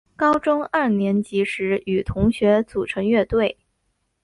[0.15, 3.59] 高中二年级时与同学组成乐队。